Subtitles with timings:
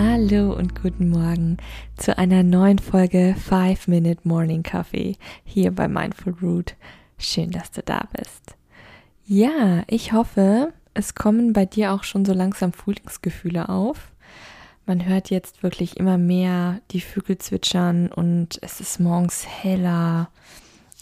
[0.00, 1.56] Hallo und guten Morgen
[1.96, 6.76] zu einer neuen Folge 5 Minute Morning Coffee hier bei Mindful Root.
[7.18, 8.54] Schön, dass du da bist.
[9.26, 14.12] Ja, ich hoffe, es kommen bei dir auch schon so langsam Frühlingsgefühle auf.
[14.86, 20.30] Man hört jetzt wirklich immer mehr die Vögel zwitschern und es ist morgens heller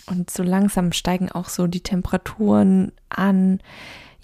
[0.06, 3.60] und so langsam steigen auch so die Temperaturen an.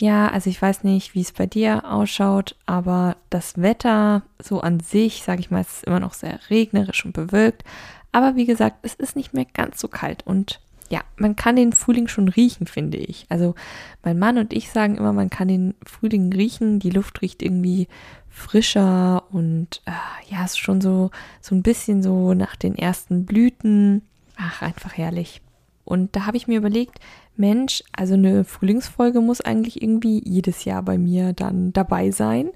[0.03, 4.81] Ja, also ich weiß nicht, wie es bei dir ausschaut, aber das Wetter so an
[4.81, 7.63] sich, sage ich mal, ist immer noch sehr regnerisch und bewölkt.
[8.11, 11.73] Aber wie gesagt, es ist nicht mehr ganz so kalt und ja, man kann den
[11.73, 13.27] Frühling schon riechen, finde ich.
[13.29, 13.55] Also
[14.03, 16.81] mein Mann und ich sagen immer, man kann den Frühling riechen.
[16.81, 17.87] Die Luft riecht irgendwie
[18.29, 24.03] frischer und äh, ja, ist schon so, so ein bisschen so nach den ersten Blüten.
[24.37, 25.43] Ach, einfach herrlich.
[25.85, 26.99] Und da habe ich mir überlegt,
[27.37, 32.51] Mensch, also eine Frühlingsfolge muss eigentlich irgendwie jedes Jahr bei mir dann dabei sein.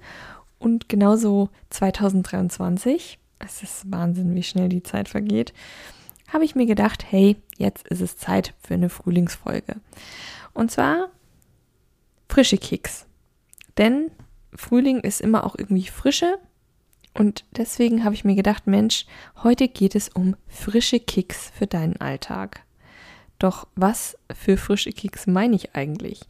[0.58, 3.18] Und genauso 2023.
[3.38, 5.52] Es ist Wahnsinn, wie schnell die Zeit vergeht
[6.28, 9.76] habe ich mir gedacht, hey, jetzt ist es Zeit für eine Frühlingsfolge.
[10.52, 11.10] Und zwar
[12.28, 13.06] frische Kicks.
[13.78, 14.10] Denn
[14.54, 16.38] Frühling ist immer auch irgendwie Frische.
[17.14, 19.06] Und deswegen habe ich mir gedacht, Mensch,
[19.42, 22.62] heute geht es um frische Kicks für deinen Alltag.
[23.38, 26.20] Doch was für frische Kicks meine ich eigentlich?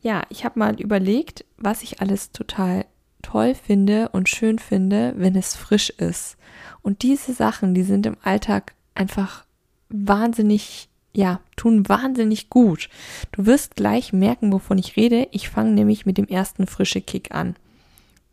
[0.00, 2.86] Ja, ich habe mal überlegt, was ich alles total
[3.22, 6.36] toll finde und schön finde, wenn es frisch ist.
[6.82, 9.44] Und diese Sachen, die sind im Alltag einfach
[9.88, 12.88] wahnsinnig, ja, tun wahnsinnig gut.
[13.32, 15.28] Du wirst gleich merken, wovon ich rede.
[15.32, 17.56] Ich fange nämlich mit dem ersten frische Kick an.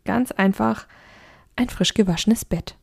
[0.05, 0.85] Ganz einfach
[1.55, 2.75] ein frisch gewaschenes Bett.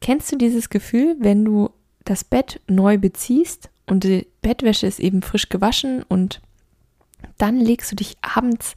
[0.00, 1.70] Kennst du dieses Gefühl, wenn du
[2.08, 6.40] das Bett neu beziehst und die Bettwäsche ist eben frisch gewaschen und
[7.36, 8.74] dann legst du dich abends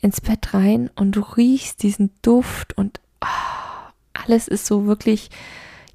[0.00, 5.30] ins Bett rein und du riechst diesen Duft und oh, alles ist so wirklich,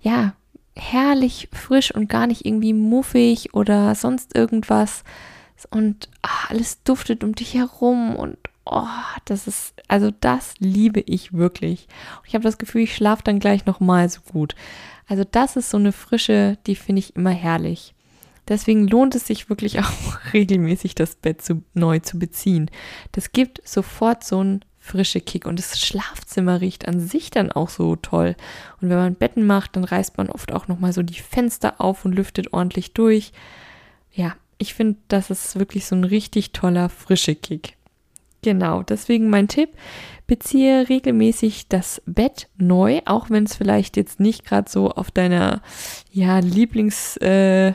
[0.01, 0.33] ja,
[0.75, 5.03] herrlich frisch und gar nicht irgendwie muffig oder sonst irgendwas.
[5.71, 8.37] Und oh, alles duftet um dich herum und
[8.71, 8.87] oh,
[9.25, 11.87] das ist, also das liebe ich wirklich.
[12.17, 14.55] Und ich habe das Gefühl, ich schlafe dann gleich nochmal so gut.
[15.07, 17.93] Also das ist so eine Frische, die finde ich immer herrlich.
[18.47, 22.69] Deswegen lohnt es sich wirklich auch regelmäßig das Bett zu, neu zu beziehen.
[23.11, 27.69] Das gibt sofort so ein frische Kick und das Schlafzimmer riecht an sich dann auch
[27.69, 28.35] so toll.
[28.81, 32.05] Und wenn man Betten macht, dann reißt man oft auch nochmal so die Fenster auf
[32.05, 33.33] und lüftet ordentlich durch.
[34.13, 37.76] Ja, ich finde, das ist wirklich so ein richtig toller frische Kick.
[38.43, 39.69] Genau, deswegen mein Tipp,
[40.27, 45.61] beziehe regelmäßig das Bett neu, auch wenn es vielleicht jetzt nicht gerade so auf deiner
[46.11, 47.73] ja, Lieblings äh,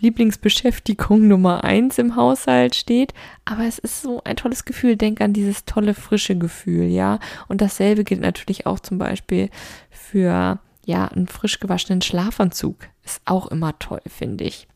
[0.00, 3.12] Lieblingsbeschäftigung Nummer eins im Haushalt steht.
[3.44, 4.96] Aber es ist so ein tolles Gefühl.
[4.96, 7.18] Denk an dieses tolle, frische Gefühl, ja.
[7.48, 9.50] Und dasselbe gilt natürlich auch zum Beispiel
[9.90, 12.76] für, ja, einen frisch gewaschenen Schlafanzug.
[13.04, 14.68] Ist auch immer toll, finde ich.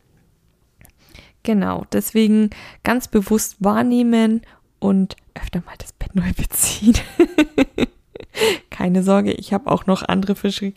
[1.45, 2.51] Genau, deswegen
[2.83, 4.43] ganz bewusst wahrnehmen
[4.79, 6.95] und öfter mal das Bett neu beziehen.
[8.71, 10.73] Keine Sorge, ich habe auch noch andere frische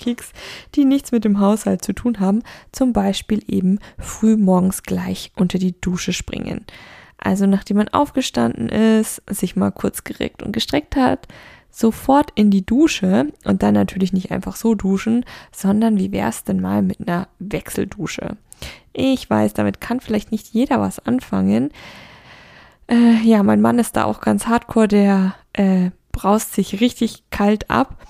[0.76, 2.44] die nichts mit dem Haushalt zu tun haben.
[2.72, 6.66] Zum Beispiel eben früh morgens gleich unter die Dusche springen.
[7.18, 11.28] Also nachdem man aufgestanden ist, sich mal kurz gereckt und gestreckt hat,
[11.70, 16.44] sofort in die Dusche und dann natürlich nicht einfach so duschen, sondern wie wäre es
[16.44, 18.38] denn mal mit einer Wechseldusche?
[18.94, 21.72] Ich weiß, damit kann vielleicht nicht jeder was anfangen.
[22.92, 27.70] Äh, ja, mein Mann ist da auch ganz hardcore, der äh, braust sich richtig kalt
[27.70, 28.06] ab.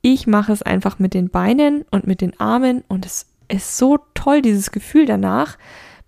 [0.00, 3.98] Ich mache es einfach mit den Beinen und mit den Armen und es ist so
[4.14, 5.58] toll, dieses Gefühl danach.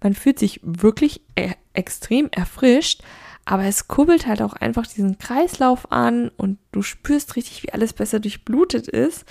[0.02, 3.02] Man fühlt sich wirklich e extrem erfrischt,
[3.44, 7.92] aber es kurbelt halt auch einfach diesen Kreislauf an und du spürst richtig, wie alles
[7.92, 9.24] besser durchblutet ist.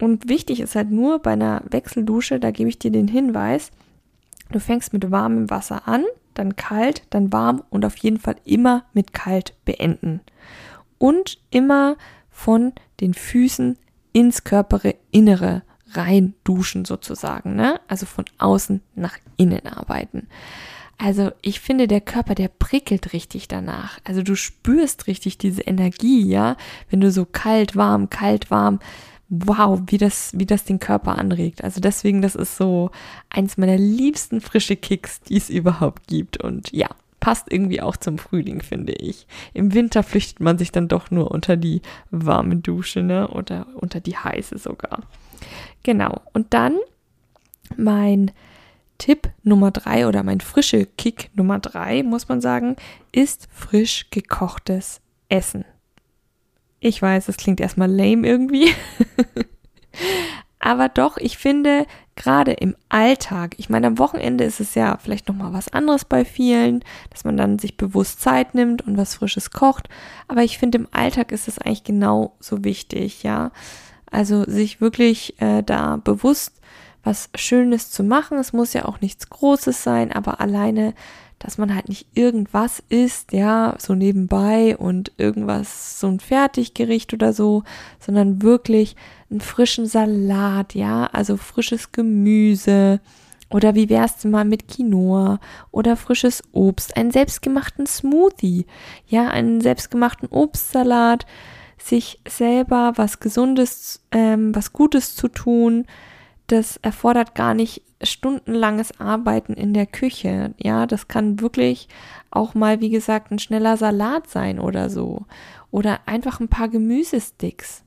[0.00, 3.70] Und wichtig ist halt nur bei einer Wechseldusche, da gebe ich dir den Hinweis,
[4.50, 8.84] du fängst mit warmem Wasser an, dann kalt, dann warm und auf jeden Fall immer
[8.92, 10.20] mit kalt beenden
[10.98, 11.96] und immer
[12.30, 13.78] von den Füßen
[14.12, 17.80] ins Körperinnere rein duschen sozusagen, ne?
[17.88, 20.28] Also von außen nach innen arbeiten.
[20.98, 23.98] Also ich finde, der Körper, der prickelt richtig danach.
[24.04, 26.56] Also du spürst richtig diese Energie, ja,
[26.90, 28.78] wenn du so kalt, warm, kalt, warm
[29.28, 31.64] wow, wie das, wie das den Körper anregt.
[31.64, 32.90] Also deswegen, das ist so
[33.30, 36.42] eins meiner liebsten frische Kicks, die es überhaupt gibt.
[36.42, 36.88] Und ja,
[37.20, 39.26] passt irgendwie auch zum Frühling, finde ich.
[39.54, 41.80] Im Winter flüchtet man sich dann doch nur unter die
[42.10, 43.28] warme Dusche, ne?
[43.28, 45.00] Oder unter die heiße sogar.
[45.82, 46.20] Genau.
[46.32, 46.76] Und dann
[47.76, 48.30] mein
[48.98, 52.76] Tipp Nummer drei oder mein frische Kick Nummer drei, muss man sagen,
[53.10, 55.64] ist frisch gekochtes Essen.
[56.84, 58.70] Ich weiß, es klingt erstmal lame irgendwie.
[60.58, 65.26] Aber doch, ich finde, gerade im Alltag, ich meine, am Wochenende ist es ja vielleicht
[65.26, 69.50] nochmal was anderes bei vielen, dass man dann sich bewusst Zeit nimmt und was Frisches
[69.50, 69.88] kocht.
[70.28, 73.50] Aber ich finde, im Alltag ist es eigentlich genau so wichtig, ja.
[74.10, 76.60] Also sich wirklich äh, da bewusst
[77.02, 78.36] was Schönes zu machen.
[78.36, 80.92] Es muss ja auch nichts Großes sein, aber alleine,
[81.44, 87.34] dass man halt nicht irgendwas isst, ja, so nebenbei und irgendwas, so ein Fertiggericht oder
[87.34, 87.64] so,
[88.00, 88.96] sondern wirklich
[89.30, 92.98] einen frischen Salat, ja, also frisches Gemüse.
[93.50, 95.38] Oder wie wär's denn mal mit Quinoa
[95.70, 98.64] oder frisches Obst, einen selbstgemachten Smoothie,
[99.06, 101.26] ja, einen selbstgemachten Obstsalat,
[101.76, 105.84] sich selber was Gesundes, ähm, was Gutes zu tun,
[106.46, 110.54] das erfordert gar nicht stundenlanges Arbeiten in der Küche.
[110.58, 111.88] Ja, das kann wirklich
[112.30, 115.26] auch mal, wie gesagt, ein schneller Salat sein oder so.
[115.70, 117.82] Oder einfach ein paar Gemüsesticks.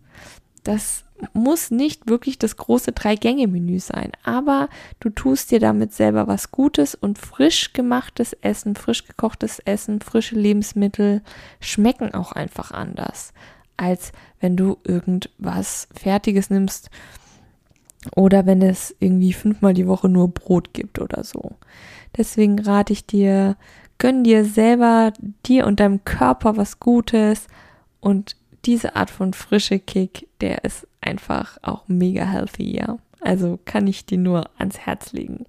[0.63, 4.69] Das muss nicht wirklich das große Drei-Gänge-Menü sein, aber
[4.99, 10.35] du tust dir damit selber was Gutes und frisch gemachtes Essen, frisch gekochtes Essen, frische
[10.35, 11.23] Lebensmittel
[11.59, 13.33] schmecken auch einfach anders,
[13.77, 16.89] als wenn du irgendwas Fertiges nimmst
[18.15, 21.51] oder wenn es irgendwie fünfmal die Woche nur Brot gibt oder so.
[22.15, 23.57] Deswegen rate ich dir,
[23.97, 25.13] gönn dir selber,
[25.45, 27.47] dir und deinem Körper was Gutes
[27.99, 32.97] und diese Art von frische Kick, der ist einfach auch mega healthy, ja.
[33.21, 35.45] Also kann ich dir nur ans Herz legen.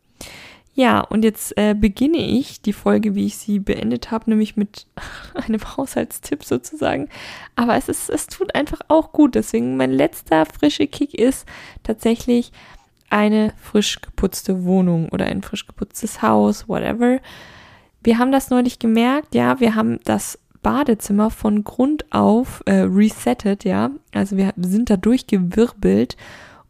[0.79, 4.87] Ja, und jetzt äh, beginne ich die Folge, wie ich sie beendet habe, nämlich mit
[5.35, 7.09] einem Haushaltstipp sozusagen.
[7.57, 9.35] Aber es ist, es tut einfach auch gut.
[9.35, 11.49] Deswegen mein letzter frische Kick ist
[11.83, 12.53] tatsächlich
[13.11, 17.19] eine frisch geputzte Wohnung oder ein frisch geputztes Haus, whatever.
[18.05, 23.65] Wir haben das neulich gemerkt, ja, wir haben das Badezimmer von Grund auf äh, resettet,
[23.65, 23.91] ja.
[24.15, 26.17] Also wir sind da durchgewirbelt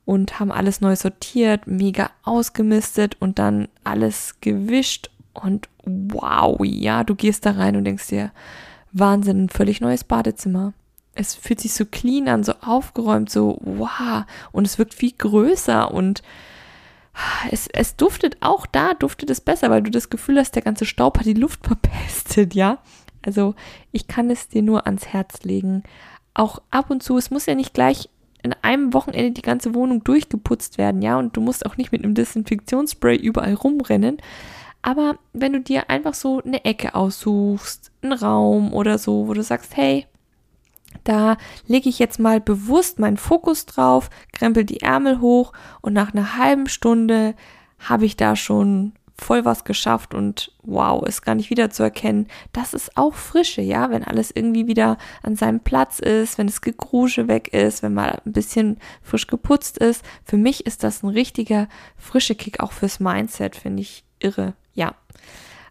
[0.08, 7.14] und haben alles neu sortiert, mega ausgemistet und dann alles gewischt und wow, ja, du
[7.14, 8.32] gehst da rein und denkst dir,
[8.90, 10.72] Wahnsinn, ein völlig neues Badezimmer.
[11.12, 15.93] Es fühlt sich so clean an, so aufgeräumt, so wow und es wirkt viel größer
[15.93, 16.22] und
[17.50, 20.87] es, es duftet auch da, duftet es besser, weil du das Gefühl hast, der ganze
[20.87, 22.78] Staub hat die Luft verpestet, ja.
[23.20, 23.54] Also
[23.93, 25.82] ich kann es dir nur ans Herz legen.
[26.32, 28.08] Auch ab und zu, es muss ja nicht gleich
[28.43, 32.05] in einem Wochenende die ganze Wohnung durchgeputzt werden, ja, und du musst auch nicht mit
[32.05, 34.19] einem Desinfektionsspray überall rumrennen.
[34.82, 39.43] Aber wenn du dir einfach so eine Ecke aussuchst, einen Raum oder so, wo du
[39.43, 40.06] sagst, hey,
[41.05, 41.37] da
[41.67, 46.37] lege ich jetzt mal bewusst meinen Fokus drauf, krempel die Ärmel hoch und nach einer
[46.37, 47.35] halben Stunde
[47.79, 52.29] habe ich da schon voll was geschafft und wow, ist gar nicht wieder zu erkennen.
[52.53, 56.61] Das ist auch Frische, ja, wenn alles irgendwie wieder an seinem Platz ist, wenn das
[56.61, 60.05] Gegrusche weg ist, wenn mal ein bisschen frisch geputzt ist.
[60.25, 64.95] Für mich ist das ein richtiger frische Kick auch fürs Mindset, finde ich irre, ja.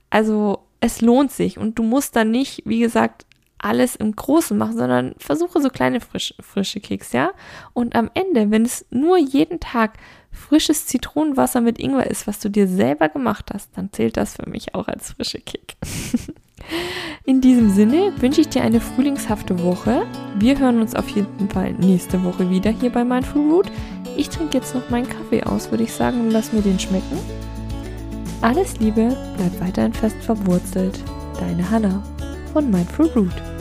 [0.09, 3.25] Also es lohnt sich und du musst dann nicht, wie gesagt,
[3.59, 7.31] alles im Großen machen, sondern versuche so kleine frisch, frische Kicks, ja.
[7.73, 9.93] Und am Ende, wenn es nur jeden Tag
[10.31, 14.49] frisches Zitronenwasser mit Ingwer ist, was du dir selber gemacht hast, dann zählt das für
[14.49, 15.75] mich auch als frische Kick.
[17.23, 20.05] In diesem Sinne wünsche ich dir eine frühlingshafte Woche.
[20.37, 23.71] Wir hören uns auf jeden Fall nächste Woche wieder hier bei Mindful Root.
[24.15, 27.19] Ich trinke jetzt noch meinen Kaffee aus, würde ich sagen, und lass mir den schmecken.
[28.41, 30.99] Alles Liebe, bleib weiterhin fest verwurzelt.
[31.39, 32.03] Deine Hanna
[32.53, 33.56] von Mindful Root.